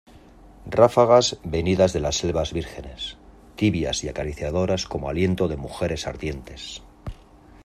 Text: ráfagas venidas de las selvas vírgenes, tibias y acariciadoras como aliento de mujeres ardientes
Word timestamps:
ráfagas 0.65 1.37
venidas 1.43 1.93
de 1.93 1.99
las 1.99 2.17
selvas 2.17 2.53
vírgenes, 2.53 3.17
tibias 3.55 4.03
y 4.03 4.09
acariciadoras 4.09 4.87
como 4.87 5.09
aliento 5.09 5.47
de 5.47 5.57
mujeres 5.57 6.07
ardientes 6.07 6.81